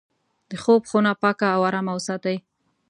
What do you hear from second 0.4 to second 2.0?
د خوب خونه پاکه او ارامه